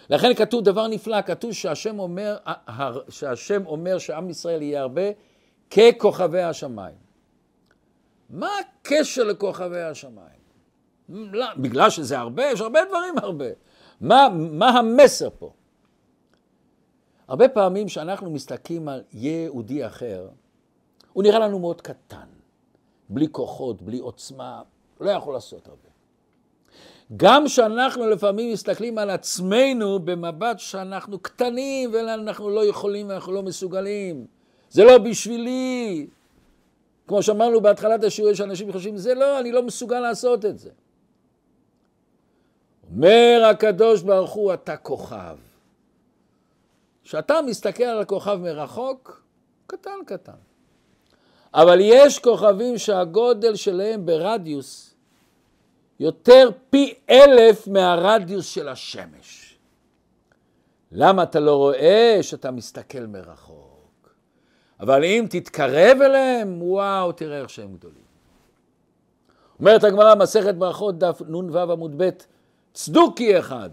[0.10, 2.38] לכן כתוב דבר נפלא, כתוב שהשם אומר,
[3.10, 5.02] שהשם אומר שעם ישראל יהיה הרבה
[5.72, 6.96] ככוכבי השמיים.
[8.30, 10.40] מה הקשר לכוכבי השמיים?
[11.10, 13.50] לא, בגלל שזה הרבה, יש הרבה דברים הרבה.
[14.02, 15.54] מה, מה המסר פה?
[17.28, 20.28] הרבה פעמים כשאנחנו מסתכלים על יהודי אחר,
[21.18, 22.28] הוא נראה לנו מאוד קטן,
[23.10, 24.62] בלי כוחות, בלי עוצמה,
[25.00, 25.90] לא יכול לעשות הרבה.
[27.18, 34.26] גם כשאנחנו לפעמים מסתכלים על עצמנו במבט שאנחנו קטנים ואנחנו לא יכולים ואנחנו לא מסוגלים.
[34.70, 36.08] זה לא בשבילי.
[37.08, 40.70] כמו שאמרנו בהתחלת השיעור, יש אנשים שחושבים, זה לא, אני לא מסוגל לעשות את זה.
[42.92, 45.38] אומר הקדוש ברוך הוא, אתה כוכב.
[47.04, 49.24] כשאתה מסתכל על הכוכב מרחוק,
[49.68, 50.47] קטן קטן.
[51.54, 54.94] אבל יש כוכבים שהגודל שלהם ברדיוס
[56.00, 59.58] יותר פי אלף מהרדיוס של השמש.
[60.92, 64.16] למה אתה לא רואה שאתה מסתכל מרחוק?
[64.80, 68.08] אבל אם תתקרב אליהם, וואו, תראה איך שהם גדולים.
[69.60, 72.10] אומרת הגמרא, מסכת ברכות, דף נ"ו עמוד ב',
[72.74, 73.70] צדוקי אחד.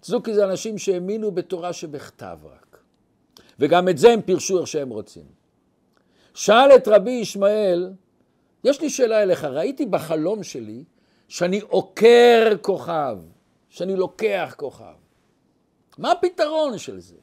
[0.00, 2.78] צדוקי זה אנשים שהאמינו בתורה שבכתב רק.
[3.58, 5.37] וגם את זה הם פירשו איך שהם רוצים.
[6.38, 7.92] שאל את רבי ישמעאל,
[8.64, 10.84] יש לי שאלה אליך, ראיתי בחלום שלי
[11.28, 13.18] שאני עוקר כוכב,
[13.68, 14.94] שאני לוקח כוכב.
[15.98, 17.16] מה הפתרון של זה?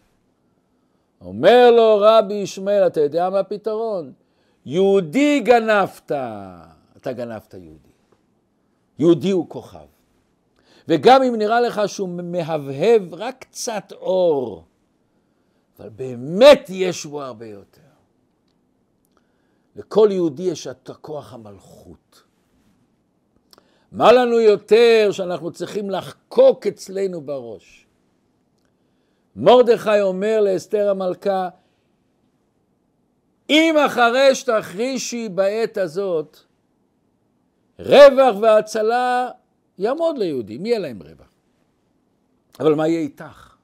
[1.22, 4.14] אומר לו רבי ישמעאל, אתה יודע מה הפתרון?
[4.66, 6.12] יהודי גנבת,
[6.98, 7.90] אתה גנבת יהודי.
[9.00, 9.88] יהודי הוא כוכב.
[10.88, 14.64] וגם אם נראה לך שהוא מהבהב רק קצת אור,
[15.80, 17.85] אבל באמת יש בו הרבה יותר.
[19.76, 22.24] לכל יהודי יש את הכוח המלכות.
[23.92, 27.88] מה לנו יותר שאנחנו צריכים לחקוק אצלנו בראש?
[29.36, 31.50] מרדכי אומר לאסתר המלכה,
[33.50, 36.38] אם אחרי שתחרישי בעת הזאת,
[37.80, 39.30] רווח והצלה
[39.78, 41.32] יעמוד ליהודים, יהיה להם רווח?
[42.60, 43.56] אבל מה יהיה איתך?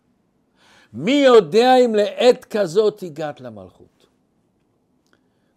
[0.94, 4.01] מי יודע אם לעת כזאת הגעת למלכות?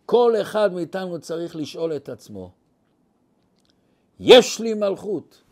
[0.06, 2.50] כל אחד מאיתנו צריך לשאול את עצמו,
[4.20, 5.42] יש לי מלכות,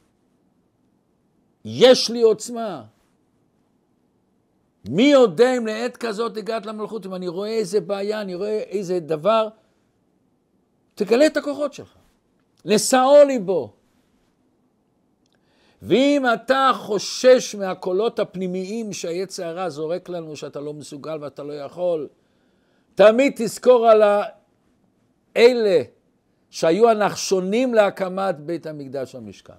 [1.64, 2.84] יש לי עוצמה.
[4.88, 9.00] מי יודע אם לעת כזאת הגעת למלכות, אם אני רואה איזה בעיה, אני רואה איזה
[9.00, 9.48] דבר,
[10.94, 11.94] תגלה את הכוחות שלך.
[12.64, 13.72] נשאו ליבו.
[15.82, 22.08] ואם אתה חושש מהקולות הפנימיים שהיצע הרע זורק לנו, שאתה לא מסוגל ואתה לא יכול,
[22.94, 24.02] תמיד תזכור על
[25.36, 25.82] האלה
[26.50, 29.52] שהיו הנחשונים להקמת בית המקדש המשכן.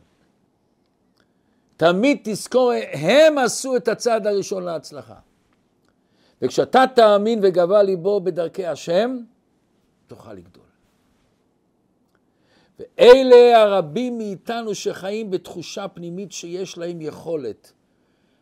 [1.77, 5.15] תמיד תזכור, הם עשו את הצעד הראשון להצלחה.
[6.41, 9.17] וכשאתה תאמין וגבה ליבו בדרכי השם,
[10.07, 10.63] תוכל לגדול.
[12.79, 17.73] ואלה הרבים מאיתנו שחיים בתחושה פנימית שיש להם יכולת,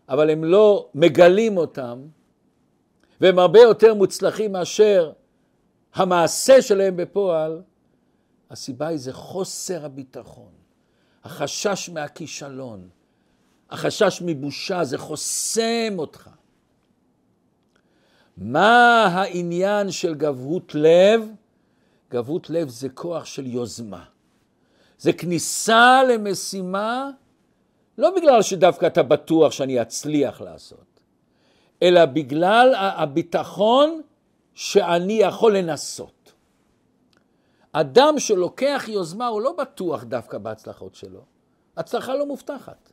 [0.10, 2.02] אבל הם לא מגלים אותם,
[3.22, 5.12] והם הרבה יותר מוצלחים מאשר
[5.94, 7.62] המעשה שלהם בפועל,
[8.50, 10.52] הסיבה היא זה חוסר הביטחון,
[11.24, 12.90] החשש מהכישלון,
[13.70, 16.30] החשש מבושה, זה חוסם אותך.
[18.38, 21.30] מה העניין של גבהות לב?
[22.12, 24.04] גבהות לב זה כוח של יוזמה.
[24.98, 27.10] זה כניסה למשימה,
[27.98, 31.00] לא בגלל שדווקא אתה בטוח שאני אצליח לעשות,
[31.84, 34.02] אלא בגלל הביטחון
[34.54, 36.34] שאני יכול לנסות.
[37.72, 41.26] אדם שלוקח יוזמה הוא לא בטוח דווקא בהצלחות שלו.
[41.78, 42.92] הצלחה לא מובטחת.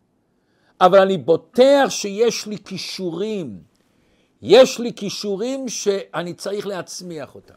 [0.81, 3.63] אבל אני בוטח שיש לי כישורים.
[4.43, 7.55] יש לי כישורים שאני צריך להצמיח אותם.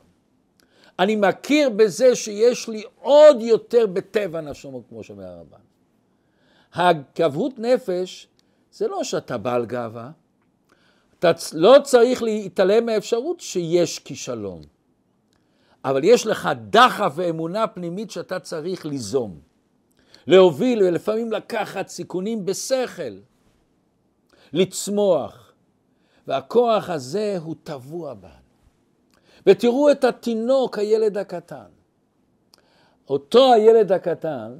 [1.00, 5.58] אני מכיר בזה שיש לי עוד יותר בטבע נפשו, כמו שאומר הרמב"ן.
[6.74, 8.28] הגבהות נפש
[8.72, 10.12] זה לא שאתה בעל גאווה,
[11.22, 14.62] אתה לא צריך להתעלם מהאפשרות שיש כישלון,
[15.86, 19.40] אבל יש לך דחף ואמונה פנימית שאתה צריך ליזום,
[20.28, 23.18] להוביל ולפעמים לקחת סיכונים בשכל,
[24.54, 25.54] לצמוח,
[26.28, 28.32] והכוח הזה הוא טבוע בנו.
[29.48, 31.70] ותראו את התינוק, הילד הקטן.
[33.10, 34.60] אותו הילד הקטן,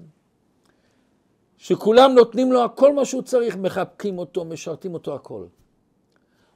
[1.58, 5.46] שכולם נותנים לו הכל מה שהוא צריך, מחבקים אותו, משרתים אותו הכל.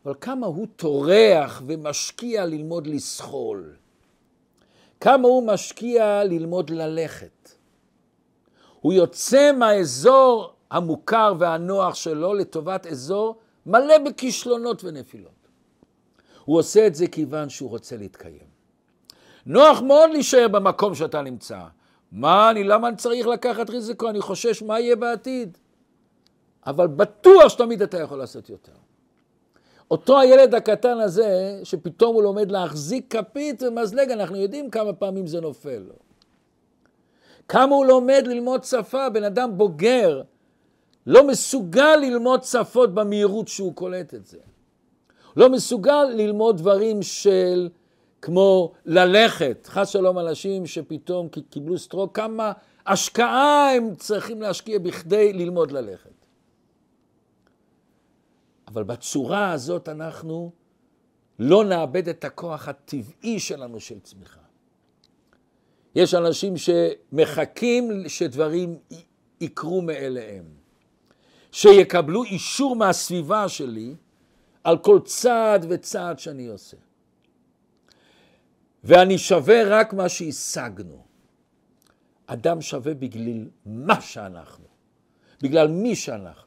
[0.05, 3.75] אבל כמה הוא טורח ומשקיע ללמוד לסחול.
[4.99, 7.51] כמה הוא משקיע ללמוד ללכת.
[8.81, 13.35] הוא יוצא מהאזור המוכר והנוח שלו לטובת אזור
[13.65, 15.31] מלא בכישלונות ונפילות.
[16.45, 18.55] הוא עושה את זה כיוון שהוא רוצה להתקיים.
[19.45, 21.59] נוח מאוד להישאר במקום שאתה נמצא.
[22.11, 24.09] מה אני, למה אני צריך לקחת ריזיקו?
[24.09, 25.57] אני חושש מה יהיה בעתיד.
[26.65, 28.84] אבל בטוח שתמיד אתה יכול לעשות יותר.
[29.91, 35.41] אותו הילד הקטן הזה, שפתאום הוא לומד להחזיק כפית ומזלג, אנחנו יודעים כמה פעמים זה
[35.41, 35.95] נופל לו.
[37.47, 40.21] כמה הוא לומד ללמוד שפה, בן אדם בוגר,
[41.07, 44.37] לא מסוגל ללמוד שפות במהירות שהוא קולט את זה.
[45.37, 47.69] לא מסוגל ללמוד דברים של
[48.21, 52.51] כמו ללכת, חס שלום אנשים שפתאום קיבלו סטרוק, כמה
[52.85, 56.14] השקעה הם צריכים להשקיע בכדי ללמוד ללכת.
[58.67, 60.51] אבל בצורה הזאת אנחנו
[61.39, 64.39] לא נאבד את הכוח הטבעי שלנו של צמיחה.
[65.95, 68.79] יש אנשים שמחכים שדברים
[69.41, 70.45] יקרו מאליהם,
[71.51, 73.95] שיקבלו אישור מהסביבה שלי
[74.63, 76.77] על כל צעד וצעד שאני עושה.
[78.83, 81.05] ואני שווה רק מה שהשגנו.
[82.27, 84.65] אדם שווה בגלל מה שאנחנו,
[85.41, 86.44] בגלל מי שאנחנו.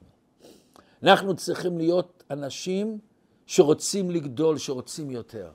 [1.02, 2.98] אנחנו צריכים להיות אנשים
[3.46, 5.50] שרוצים לגדול, שרוצים יותר.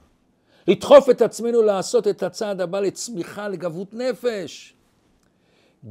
[0.68, 4.76] לדחוף את עצמנו לעשות את הצעד הבא לצמיחה, לגבות נפש.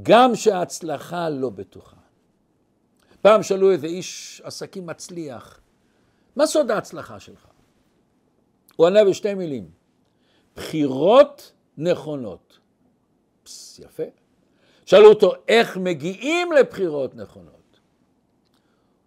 [0.02, 1.96] גם שההצלחה לא בטוחה.
[3.22, 5.60] פעם שאלו איזה איש עסקים מצליח,
[6.36, 7.46] מה סוד ההצלחה שלך?
[8.76, 9.70] הוא ענה בשתי מילים,
[10.56, 12.58] בחירות נכונות.
[13.42, 14.02] פס, יפה.
[14.86, 17.51] שאלו אותו, איך מגיעים לבחירות נכונות?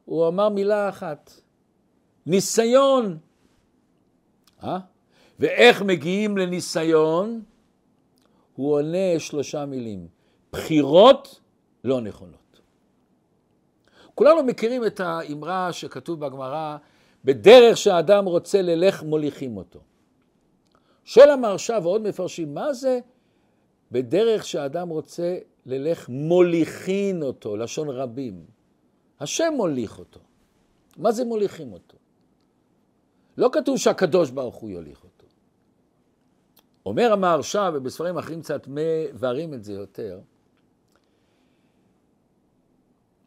[0.06, 1.42] הוא אמר מילה אחת,
[2.26, 3.18] ניסיון.
[4.64, 4.80] אה?
[5.40, 7.42] ואיך מגיעים לניסיון?
[8.56, 10.08] הוא עונה שלושה מילים,
[10.54, 11.40] בחירות
[11.84, 12.62] לא נכונות.
[14.16, 16.78] כולנו מכירים את האמרה שכתוב בגמרא,
[17.26, 19.80] בדרך שהאדם רוצה ללך מוליכים אותו.
[21.04, 23.00] שואל המרשה ועוד מפרשים, מה זה
[23.92, 28.55] בדרך שהאדם רוצה ללך מוליכין אותו, לשון רבים?
[29.20, 30.20] השם מוליך אותו.
[30.98, 31.98] מה זה מוליכים אותו?
[33.38, 35.26] לא כתוב שהקדוש ברוך הוא יוליך אותו.
[36.86, 40.20] אומר המהרש"א, ובספרים אחרים קצת מבארים את זה יותר,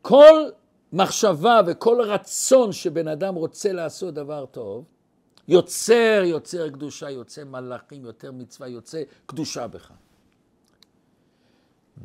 [0.02, 0.50] כל
[0.92, 4.84] מחשבה וכל רצון שבן אדם רוצה לעשות דבר טוב,
[5.48, 9.92] יוצר, יוצר קדושה, יוצא מלאכים, יותר מצווה, יוצא קדושה בך.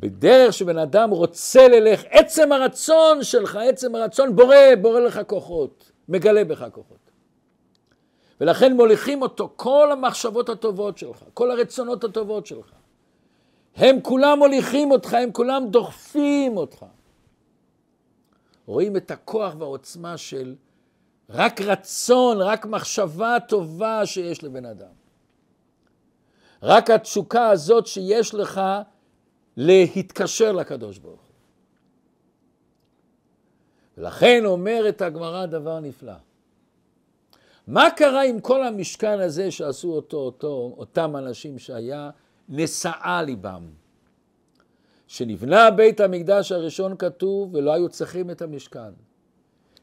[0.00, 6.44] בדרך שבן אדם רוצה ללך, עצם הרצון שלך, עצם הרצון בורא, בורא לך כוחות, מגלה
[6.44, 7.04] בך כוחות.
[8.40, 12.70] ולכן מוליכים אותו כל המחשבות הטובות שלך, כל הרצונות הטובות שלך.
[13.76, 16.84] הם כולם מוליכים אותך, הם כולם דוחפים אותך.
[18.66, 20.54] רואים את הכוח והעוצמה של
[21.30, 24.92] רק רצון, רק מחשבה טובה שיש לבן אדם.
[26.62, 28.60] רק התשוקה הזאת שיש לך
[29.56, 31.34] להתקשר לקדוש ברוך הוא.
[33.98, 36.12] ולכן אומרת הגמרא דבר נפלא.
[37.66, 42.10] מה קרה עם כל המשכן הזה שעשו אותו, אותו אותם אנשים שהיה
[42.48, 43.70] נשאה ליבם?
[45.06, 48.92] שנבנה בית המקדש הראשון כתוב ולא היו צריכים את המשכן.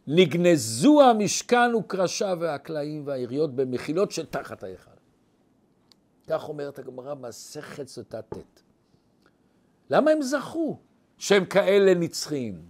[0.07, 4.91] נגנזו המשכן וקרשיו והקלעים והיריות במחילות של תחת ההיכל.
[6.28, 8.70] כך אומרת הגמרא מסכת סוטה ט'.
[9.92, 10.78] למה הם זכו
[11.18, 12.62] שהם כאלה נצחיים?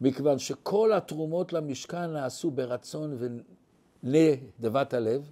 [0.00, 3.18] מכיוון שכל התרומות למשכן נעשו ברצון
[4.02, 5.30] ונדבת הלב,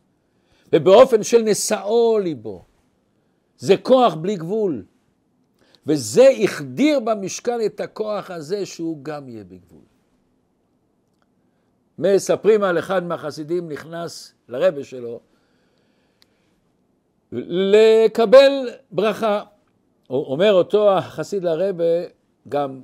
[0.73, 2.65] ובאופן של נשאו ליבו.
[3.59, 4.85] זה כוח בלי גבול.
[5.87, 9.83] וזה החדיר במשכן את הכוח הזה שהוא גם יהיה בגבול.
[11.99, 15.21] מספרים על אחד מהחסידים נכנס לרבה שלו
[17.33, 19.43] לקבל ברכה.
[20.11, 21.85] אומר אותו החסיד לרבה,
[22.49, 22.83] גם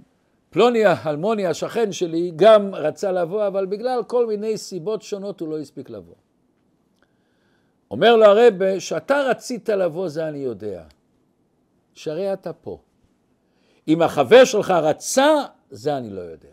[0.51, 5.59] פלוני האלמוני השכן שלי גם רצה לבוא, אבל בגלל כל מיני סיבות שונות הוא לא
[5.59, 6.15] הספיק לבוא.
[7.91, 10.85] אומר לו הרבה, שאתה רצית לבוא זה אני יודע,
[11.95, 12.79] שהרי אתה פה.
[13.89, 15.29] אם החבר שלך רצה,
[15.71, 16.49] זה אני לא יודע.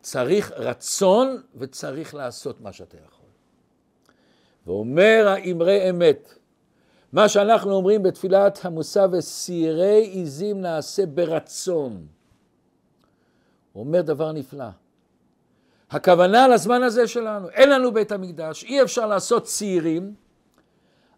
[0.00, 3.28] צריך רצון וצריך לעשות מה שאתה יכול.
[4.66, 6.34] ואומר האמרי אמת,
[7.12, 12.06] מה שאנחנו אומרים בתפילת המוסף וסירי עיזים נעשה ברצון.
[13.72, 14.68] הוא אומר דבר נפלא.
[15.90, 20.14] הכוונה לזמן הזה שלנו, אין לנו בית המקדש, אי אפשר לעשות צעירים,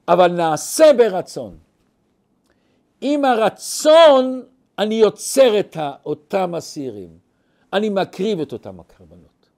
[0.09, 1.59] אבל נעשה ברצון.
[3.01, 4.43] עם הרצון
[4.79, 5.77] אני יוצר את
[6.07, 7.19] אותם אסירים,
[7.73, 9.49] אני מקריב את אותם הקרבנות.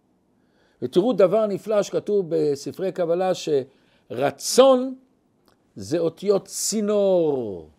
[0.82, 4.94] ותראו דבר נפלא שכתוב בספרי קבלה שרצון
[5.76, 7.70] זה אותיות צינור.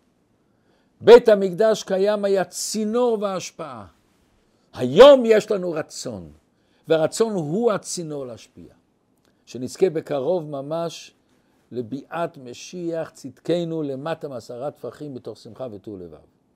[1.00, 3.86] בית המקדש קיים היה צינור והשפעה.
[4.72, 6.32] היום יש לנו רצון,
[6.88, 8.74] והרצון הוא הצינור להשפיע.
[9.46, 11.14] שנזכה בקרוב ממש
[11.72, 16.37] לביאת משיח צדקנו למטה מעשרה טפחים בתוך שמחה וטור לבב.